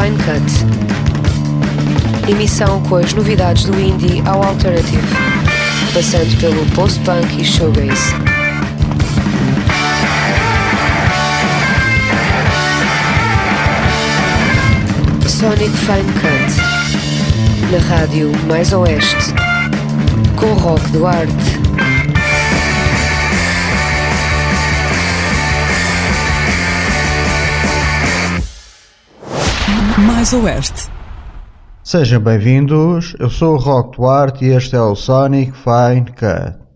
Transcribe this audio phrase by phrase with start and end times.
[0.00, 0.46] Fine Cut.
[2.30, 5.02] Emissão com as novidades do indie ao alternative,
[5.92, 8.14] passando pelo post-punk e showgaze.
[15.26, 16.54] Sonic Fine Cut.
[17.72, 19.34] Na rádio Mais Oeste.
[20.36, 21.67] Com Rock Duarte.
[30.06, 30.88] Mais Oeste.
[31.82, 36.67] Sejam bem-vindos, eu sou o Rock Duarte e este é o Sonic Fine Cut.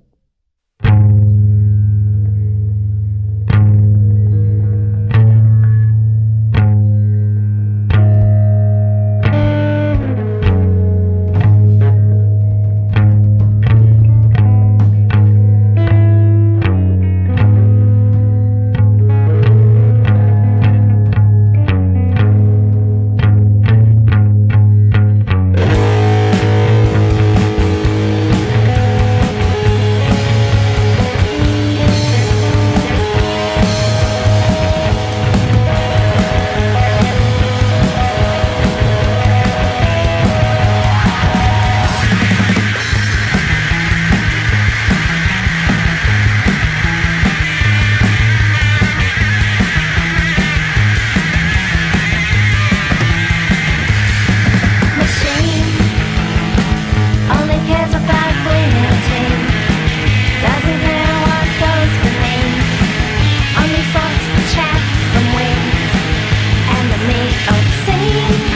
[67.48, 68.51] I'll sing.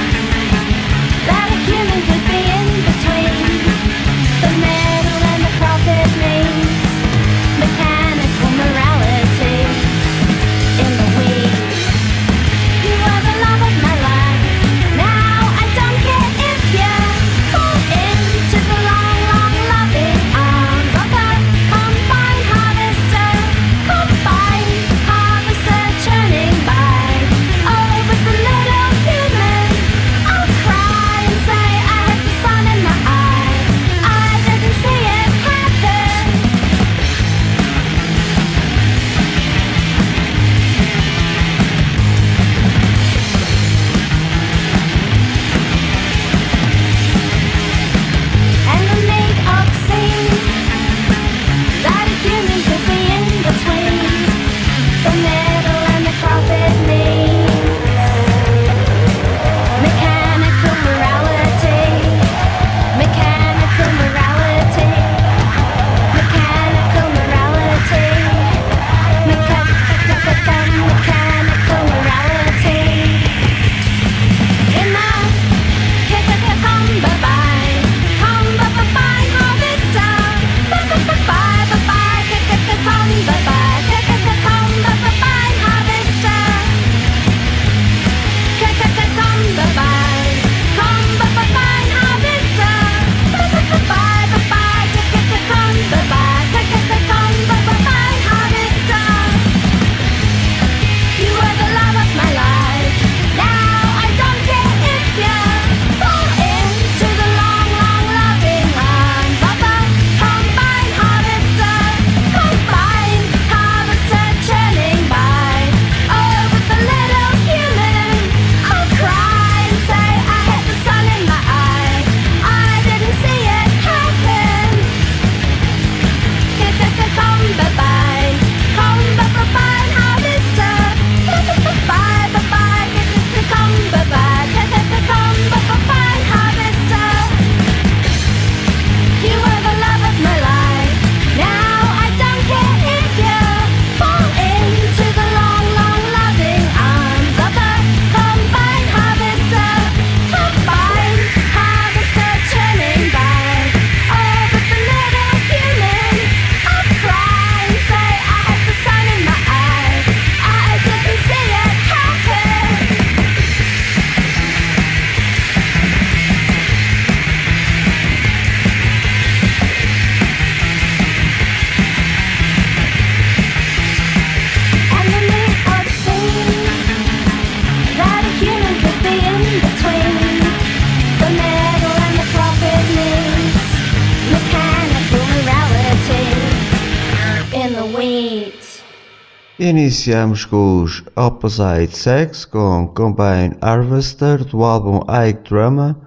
[190.07, 196.01] Iniciamos com os Opposite Sex com Combine Harvester do álbum Ike Drama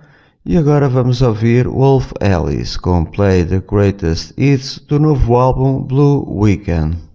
[0.45, 6.25] e agora vamos ouvir Wolf Alice com Play the Greatest Hits do novo álbum Blue
[6.33, 7.08] Weekend.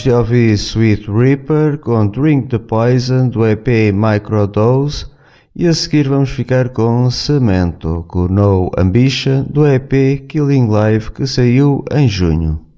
[0.00, 5.06] Acabamos de ouvir Sweet Reaper com Drink the Poison do EP Microdose
[5.54, 11.26] e a seguir vamos ficar com Cemento com No Ambition do EP Killing Live que
[11.26, 12.69] saiu em junho.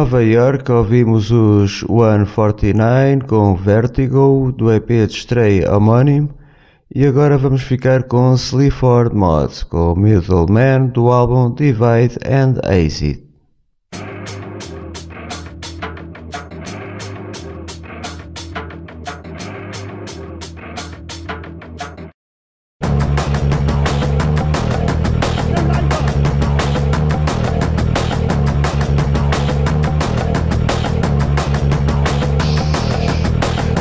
[0.00, 6.30] Nova York ouvimos os 149 com Vertigo do EP de estreia homónimo
[6.94, 12.54] e agora vamos ficar com Sleaford Mods com Middleman do álbum Divide and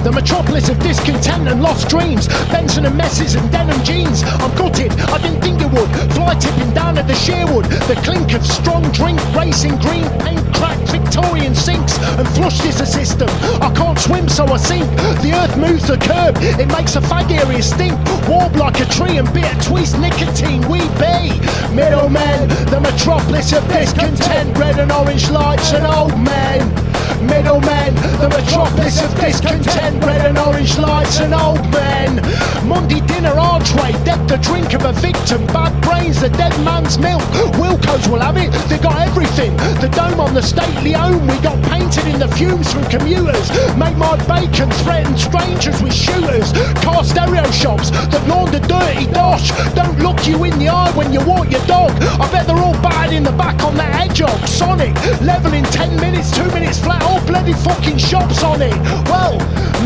[0.09, 1.89] Acid.
[1.89, 4.23] dreams, Benson and messes and denim jeans.
[4.23, 5.89] I'm gutted, I didn't think it would.
[6.13, 10.89] Fly tipping down at the Sherwood, the clink of strong drink, racing green paint, cracked
[10.89, 13.29] Victorian sinks, and flush is a system.
[13.61, 14.87] I can't swim, so I sink.
[15.21, 17.97] The earth moves the curb, it makes a fag area stink.
[18.27, 20.61] Warm like a tree and bitter twist nicotine.
[20.69, 21.33] We be
[21.73, 26.88] middlemen, the metropolis of discontent, red and orange lights and old men
[27.21, 32.21] middlemen, the metropolis of discontent, red and orange lights and old men.
[32.67, 37.21] Monday dinner archway, dead the drink of a victim, bad brains, the dead man's milk.
[37.57, 39.55] Wilko's will have it, they got everything.
[39.81, 43.49] The dome on the stately home, we got painted in the fumes from commuters.
[43.75, 46.53] Make my bacon, threaten strangers with shooters.
[46.83, 49.51] Car stereo shops that launder dirty dosh.
[49.73, 51.91] Don't look you in the eye when you walk your dog.
[52.21, 54.39] I bet they're all bad in the back on that hedgehog.
[54.47, 58.77] Sonic, level in 10 minutes, 2 minutes flat all bloody fucking shops on it.
[59.09, 59.37] Well,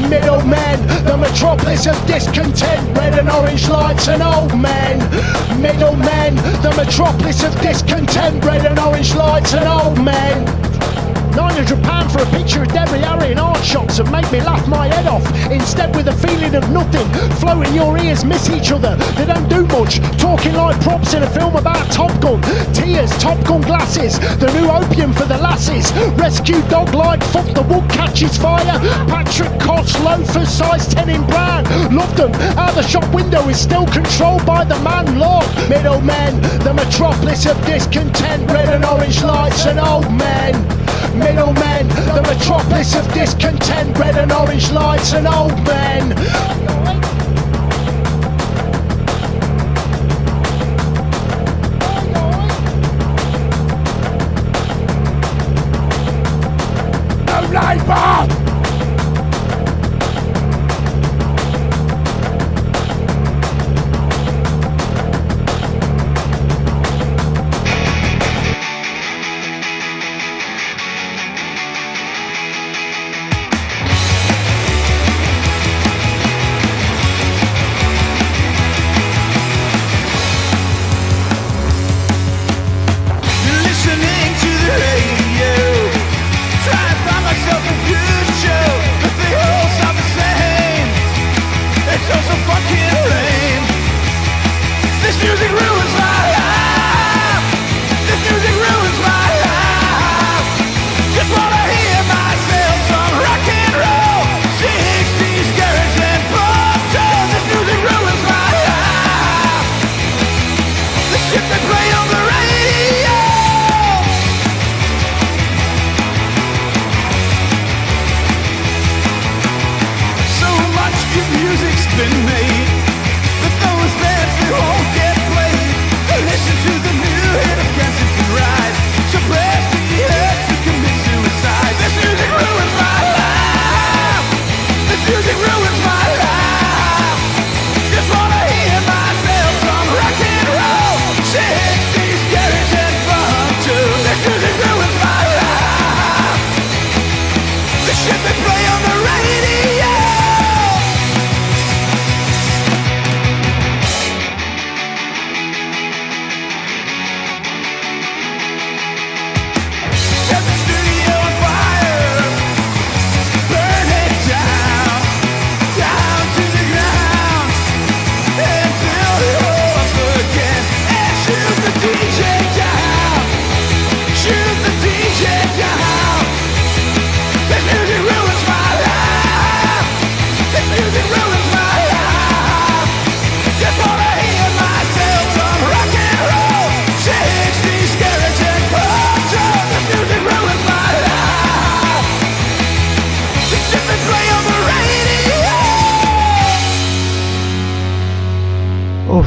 [0.10, 5.00] middlemen, the metropolis of discontent, red and orange lights and old men.
[5.62, 10.73] Middlemen, the metropolis of discontent, red and orange lights and old men.
[11.34, 14.88] £900 for a picture of Debbie Harry in art shops and make me laugh my
[14.88, 15.26] head off.
[15.50, 17.08] Instead, with a feeling of nothing,
[17.42, 18.96] flowing your ears miss each other.
[19.18, 22.40] They don't do much, talking like props in a film about Top Gun.
[22.74, 25.92] Tears, Top Gun glasses, the new opium for the lasses.
[26.20, 28.78] Rescue dog like fuck the wood catches fire.
[29.10, 31.64] Patrick Cox loafers, size 10 in brown.
[31.96, 35.48] Love them, how the shop window is still controlled by the man Lord.
[35.68, 40.54] Middlemen, the metropolis of discontent, red and orange lights and old men
[41.24, 46.14] middlemen, the metropolis of discontent, red and orange lights and old men.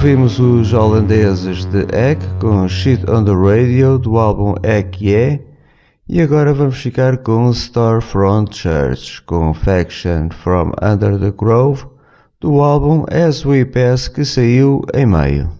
[0.06, 5.42] Ouvimos os holandeses de Egg com Shit on the Radio do álbum Egg Yeah
[6.08, 11.86] E agora vamos ficar com Storefront Church, com Faction from Under the Grove,
[12.40, 15.50] do álbum As We Pass que saiu em maio.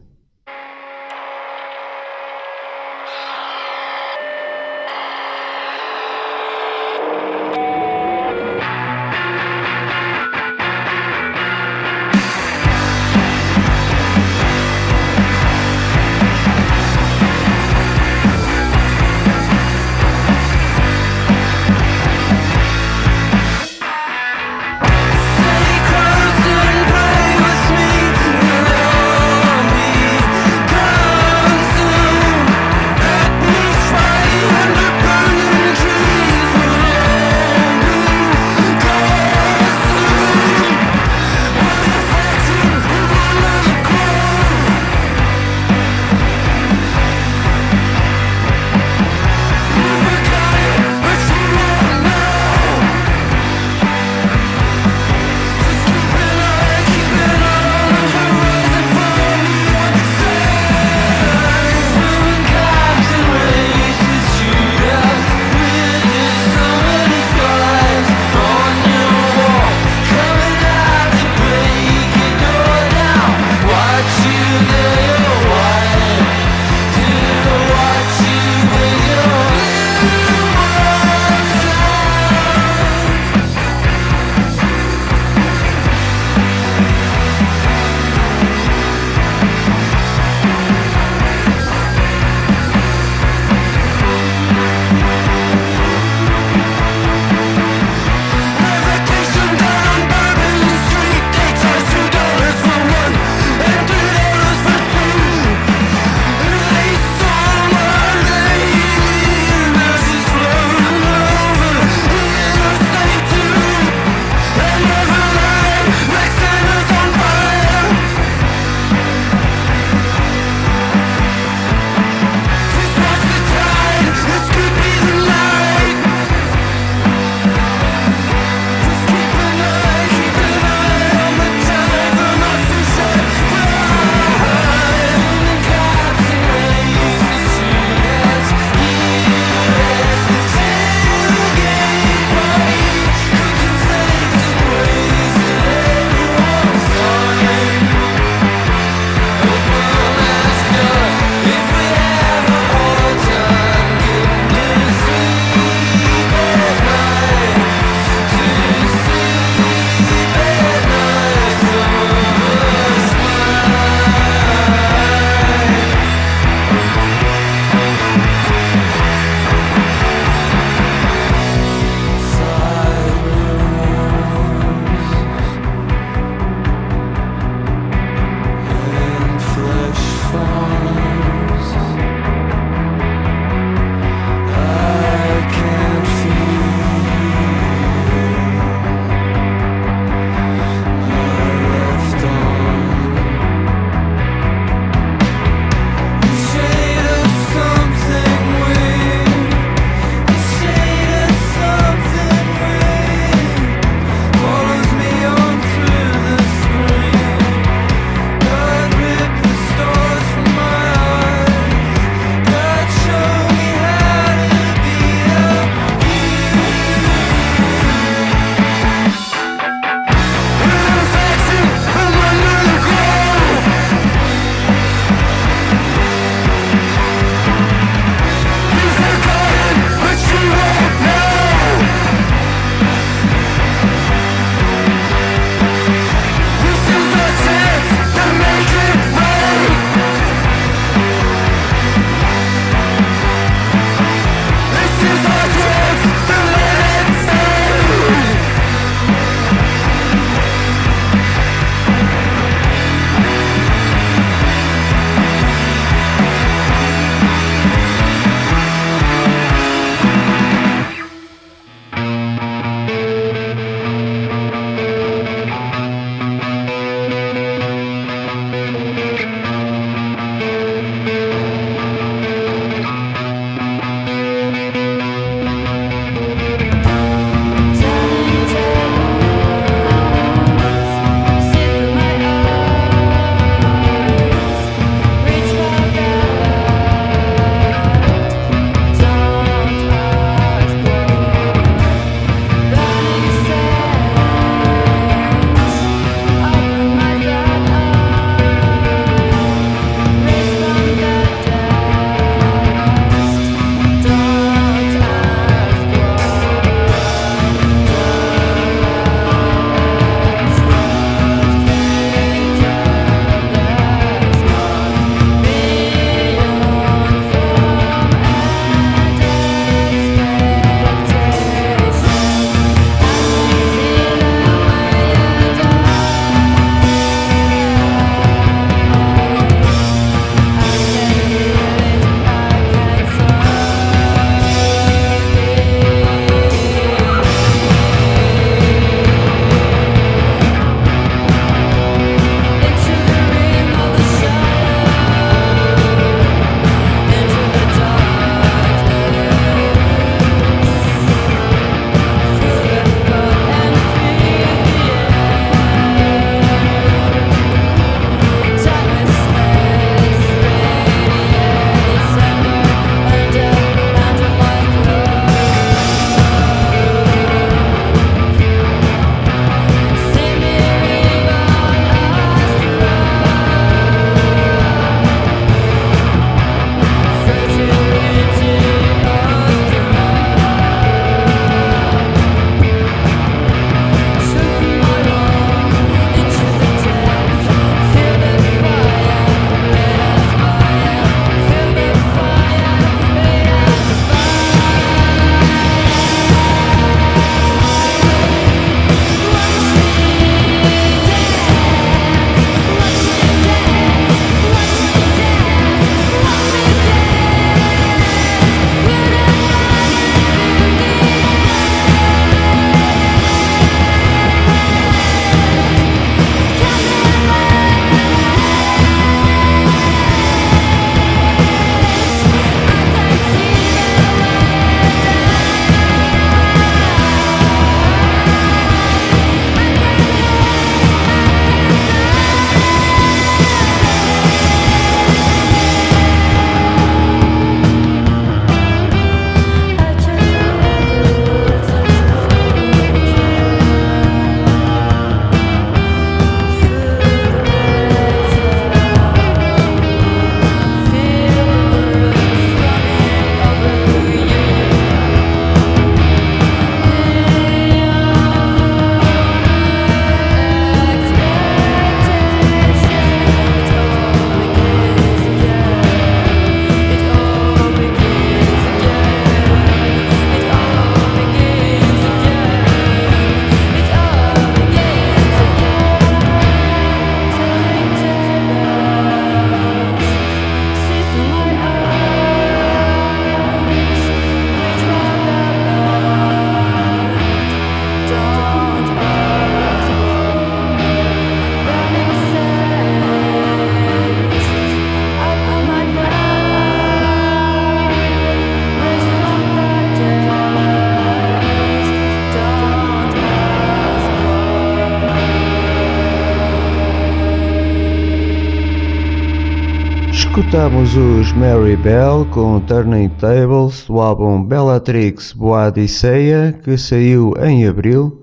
[510.56, 518.22] Escutamos os Mary Bell com Turning Tables do álbum Bellatrix Boadicea que saiu em abril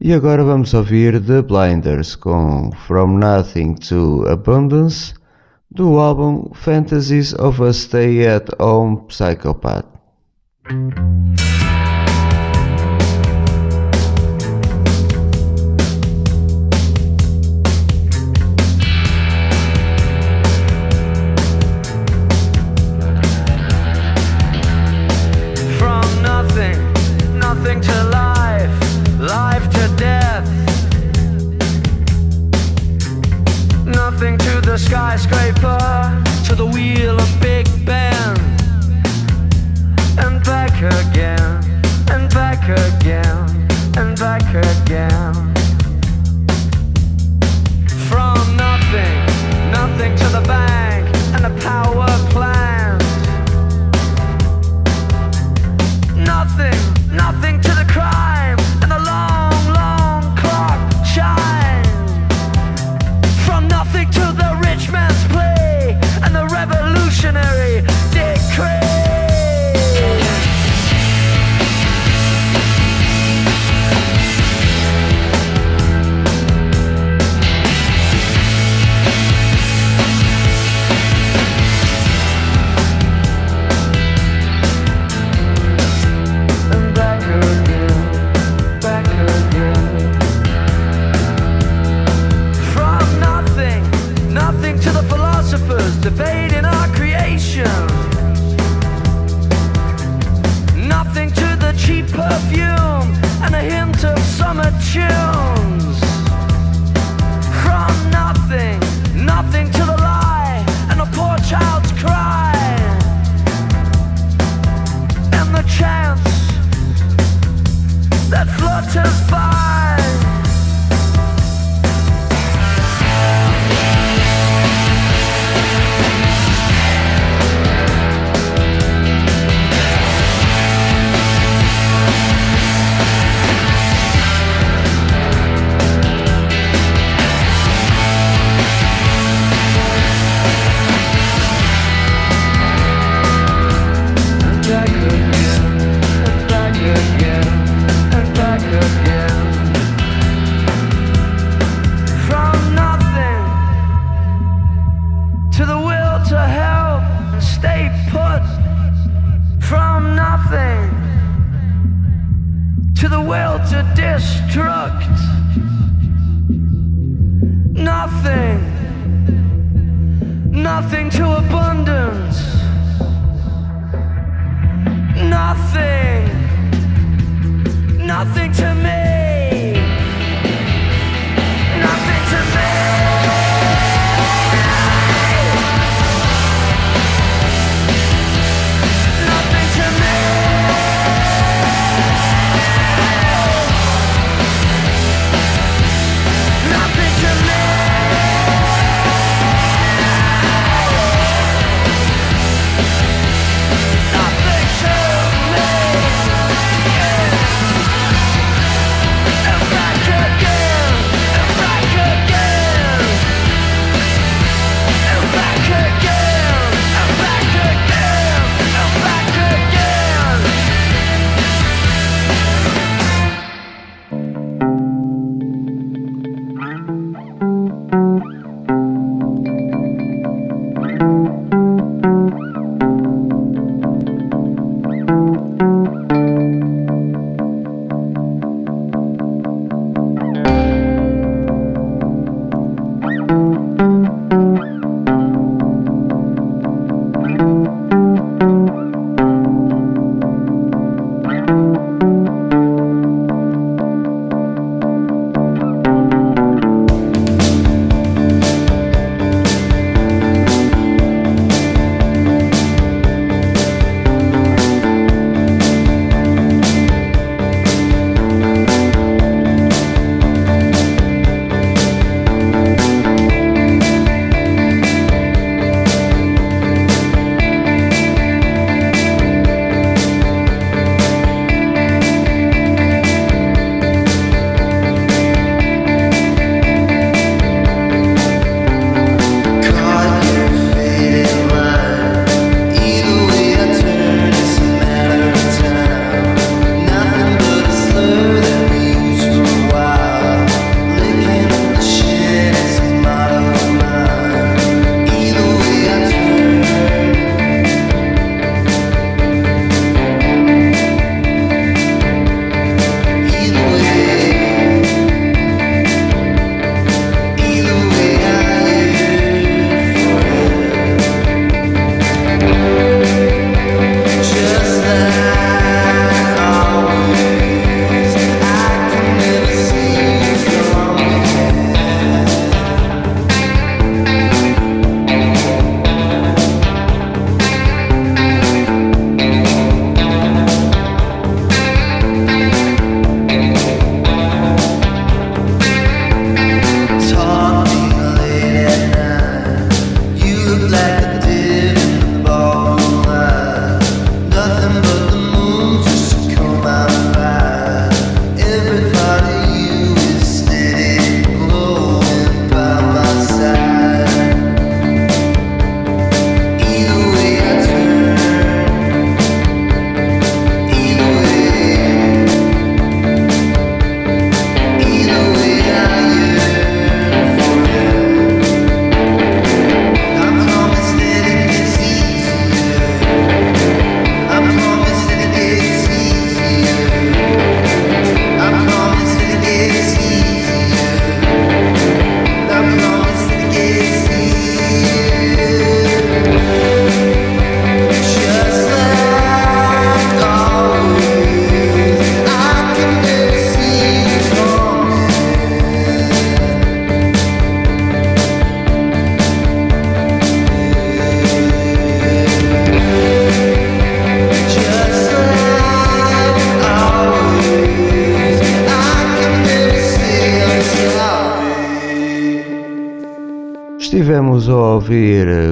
[0.00, 5.14] e agora vamos ouvir The Blinders com From Nothing to Abundance
[5.70, 9.97] do álbum Fantasies of a Stay at Home Psychopath.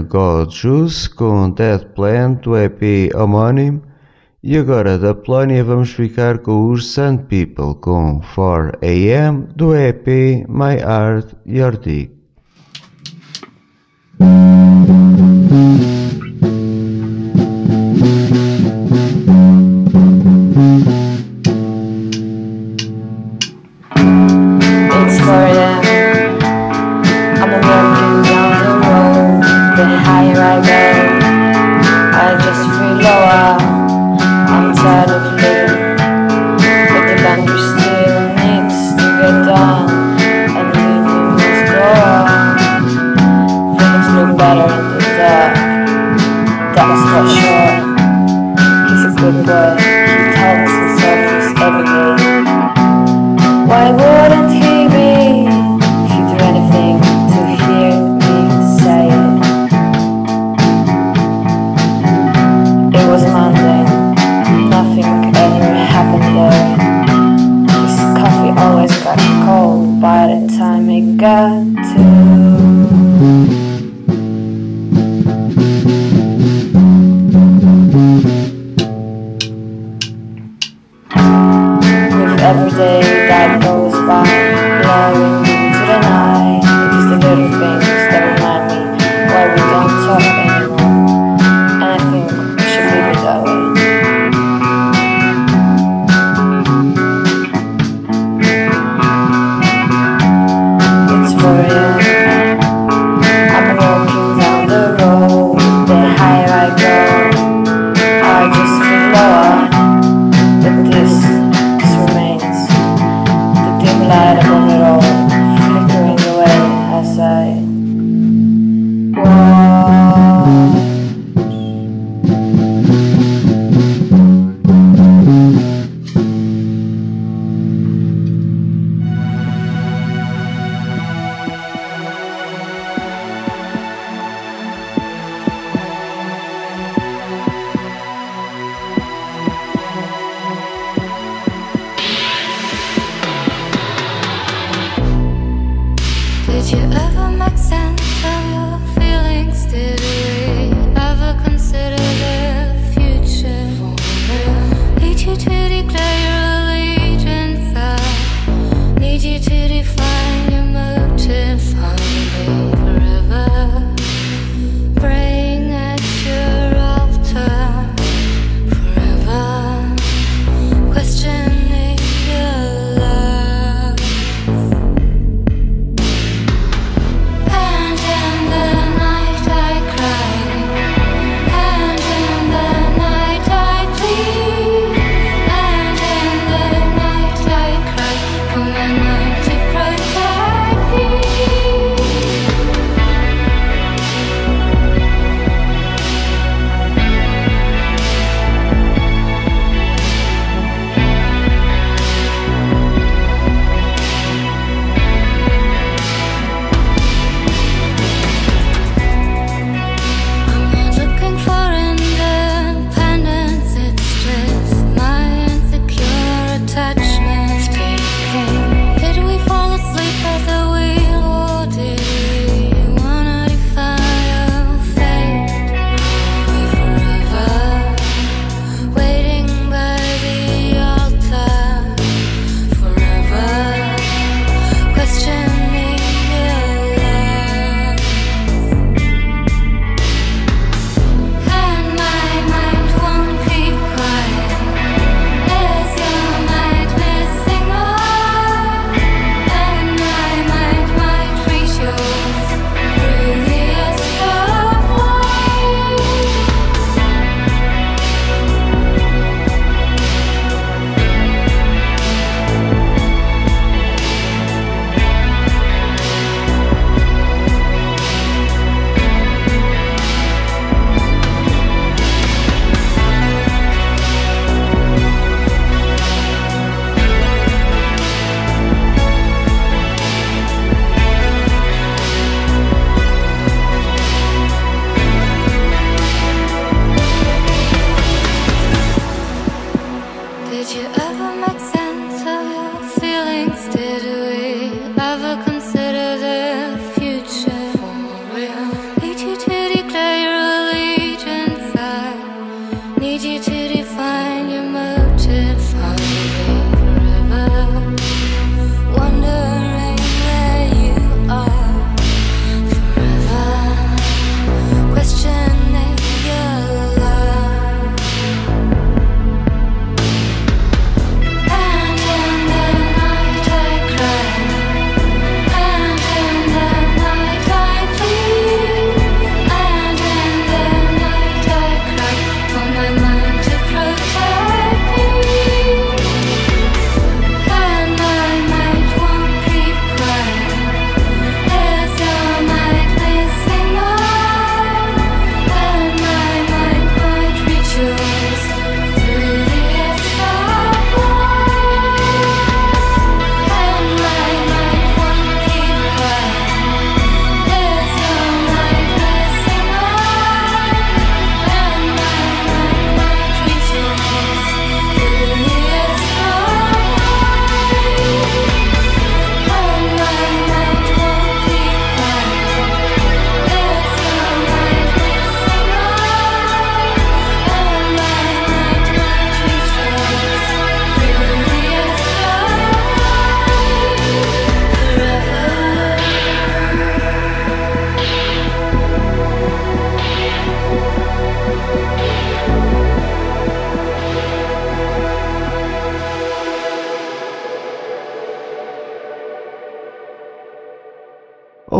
[0.06, 3.82] God Juice com Dead Plant do EP homónimo
[4.42, 10.80] e agora da Polónia vamos ficar com os Sun People com 4am do EP My
[10.82, 12.15] Art Your Dick.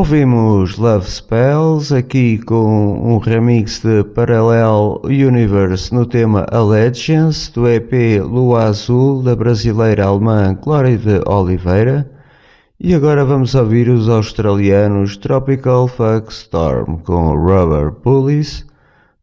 [0.08, 8.22] Ouvimos Love Spells aqui com um remix de Parallel Universe no tema Allegiance do EP
[8.22, 12.08] Lua Azul da brasileira alemã Glória de Oliveira.
[12.78, 18.64] E agora vamos ouvir os australianos Tropical Fuck Storm com Rubber Pulleys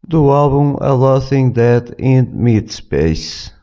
[0.06, 3.53] do álbum A Loathing Dead in Mid Space.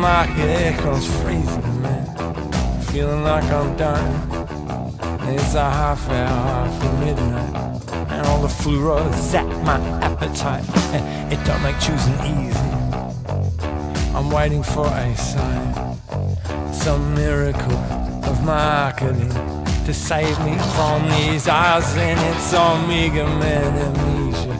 [0.00, 2.82] Supermarket aircon's freezing, man.
[2.84, 4.14] Feeling like I'm dying.
[5.28, 10.64] It's a half hour after midnight, and all the fluoro zap my appetite.
[11.32, 12.70] It don't make choosing easy.
[14.16, 15.74] I'm waiting for a sign,
[16.72, 17.82] some miracle
[18.24, 19.28] of marketing
[19.84, 24.56] to save me from these eyes and its omega man amnesia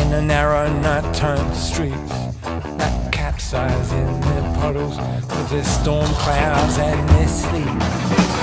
[0.00, 2.16] in the narrow night-turned streets
[2.78, 2.96] that
[3.50, 3.95] their
[4.66, 7.78] puddles with their storm clouds and their sleep.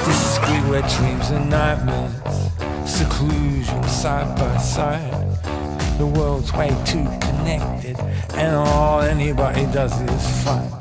[0.05, 2.49] Discreet wet dreams and nightmares,
[2.89, 5.11] seclusion side by side.
[5.97, 7.99] The world's way too connected,
[8.36, 10.71] and all anybody does is fight.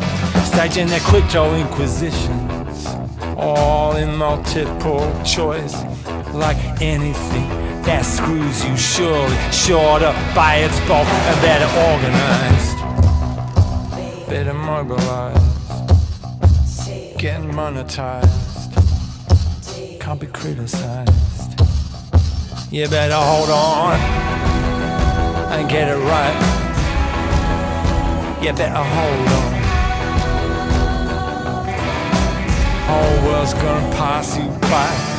[0.45, 2.86] Staging their crypto inquisitions,
[3.36, 5.74] all in multiple choice,
[6.32, 7.49] like anything
[7.82, 12.61] that screws you surely, shorter by its bulk and better organized
[14.33, 15.99] better mobilized,
[17.18, 18.72] getting monetized,
[20.01, 21.61] can't be criticized.
[22.70, 23.99] You better hold on
[25.53, 26.39] and get it right.
[28.43, 29.53] You better hold on.
[32.89, 35.11] Whole world's gonna pass you by.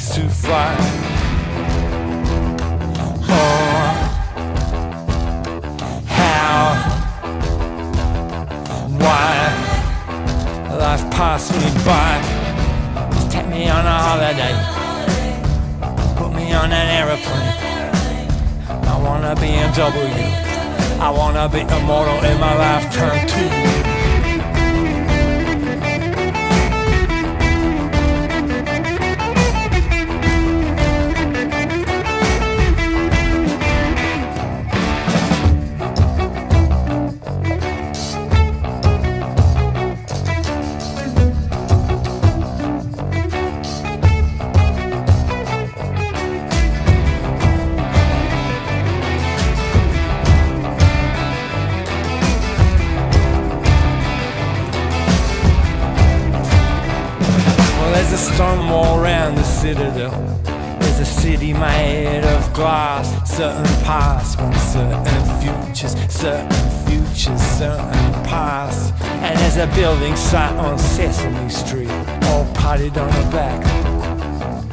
[0.00, 0.76] Seems to fly.
[3.28, 3.92] Oh,
[6.06, 6.74] how,
[8.98, 12.20] why life passed me by.
[13.12, 14.54] Just take me on a holiday,
[16.16, 17.56] put me on an aeroplane.
[18.88, 20.08] I wanna be in W.
[21.00, 23.89] I wanna be immortal in my lifetime too.
[69.80, 71.88] Building site on Sesame Street,
[72.24, 73.64] all potted on the back.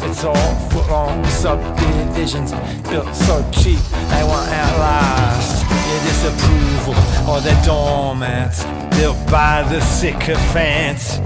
[0.03, 2.51] It's all foot long subdivisions
[2.89, 3.79] built so cheap
[4.11, 6.95] they won't outlast your disapproval
[7.29, 8.65] or their doormats
[8.97, 11.19] built by the sycophants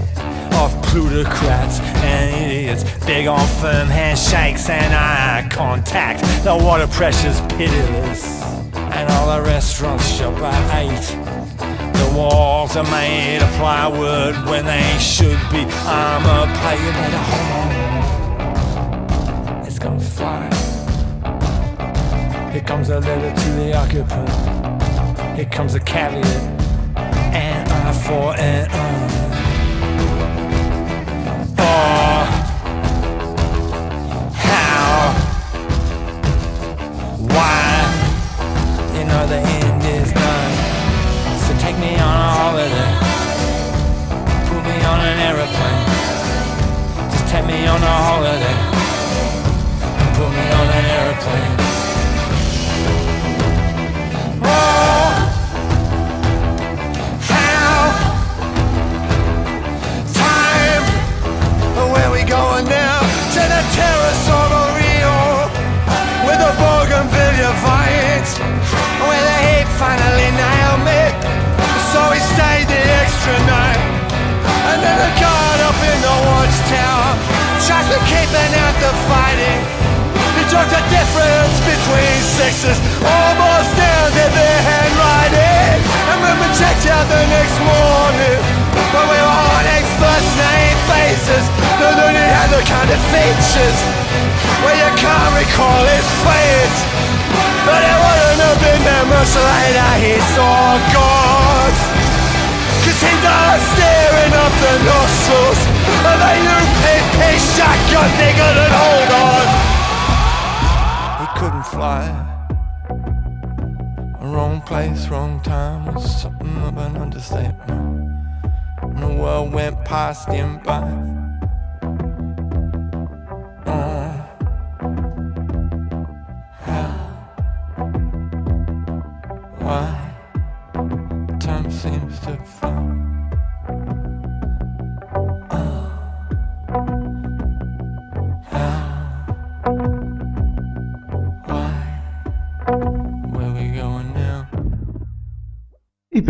[0.61, 2.83] of plutocrats and idiots.
[3.07, 6.21] Big on firm handshakes and eye contact.
[6.43, 8.43] The water pressure's pitiless,
[8.75, 11.20] and all the restaurants shut by eight.
[12.01, 15.65] The walls are made of plywood when they should be
[16.97, 17.63] better hold
[19.59, 20.49] on, it's gonna fly.
[22.51, 24.29] Here comes a letter to the occupant.
[25.37, 26.25] Here comes a caveat,
[27.35, 29.10] and I for an eye.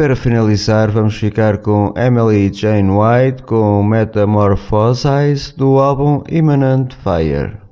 [0.01, 7.70] para finalizar, vamos ficar com Emily Jane White com Metamorphosize do álbum Imminent Fire.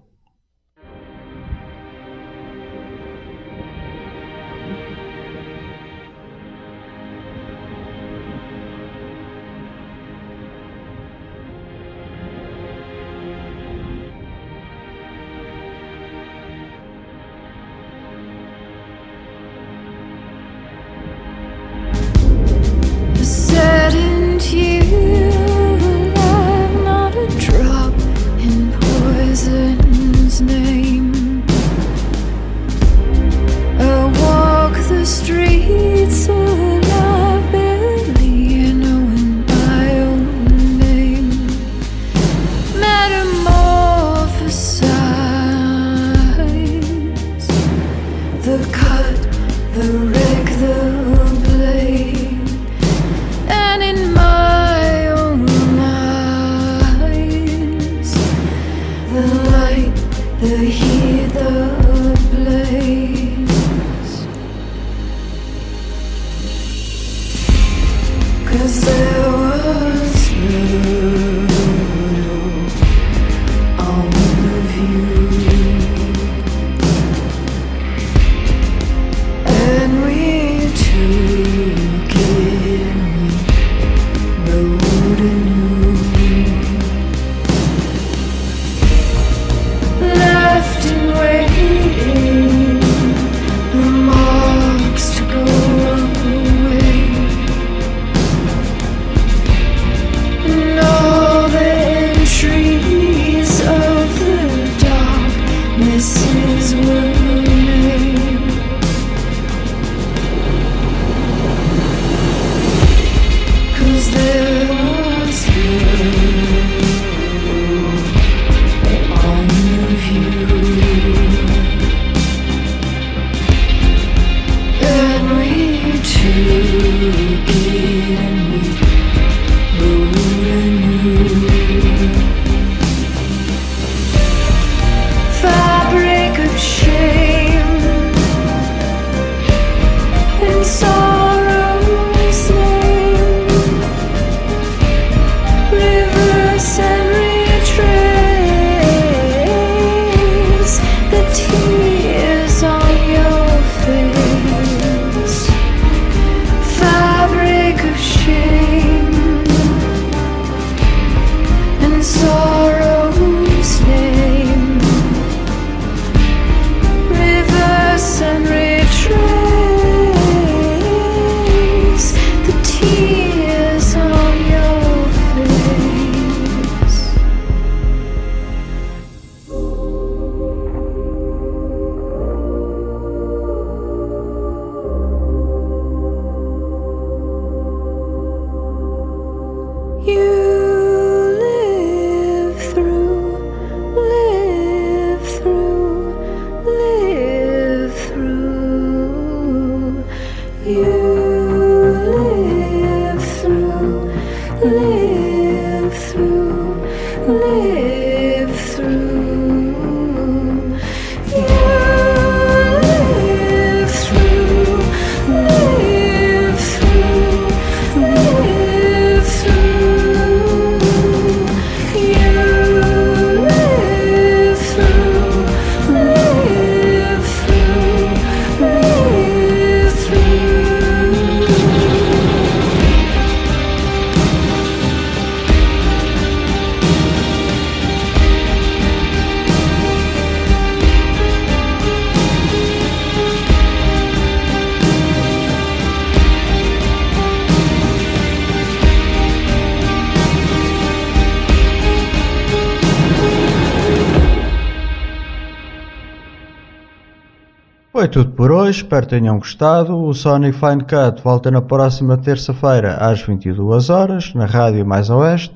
[258.09, 259.95] Tudo por hoje, espero que tenham gostado.
[259.95, 265.55] O Sonic Fine Cut volta na próxima terça-feira às 22 horas na Rádio Mais Oeste,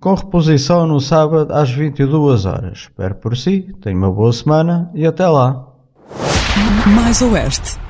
[0.00, 2.78] com reposição no sábado às 22 horas.
[2.78, 5.66] Espero por si, tenha uma boa semana e até lá.
[6.94, 7.83] Mais Oeste.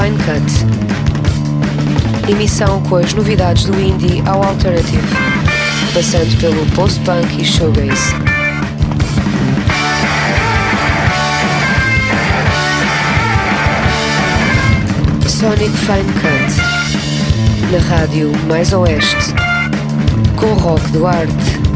[0.00, 0.46] Fine Cut.
[2.30, 5.02] Emissão com as novidades do indie ao alternative,
[5.92, 8.14] passando pelo post-punk e showgaze.
[15.26, 16.54] Sonic Fine Cut.
[17.72, 19.34] Na rádio Mais Oeste.
[20.36, 21.67] Com Rock Duarte.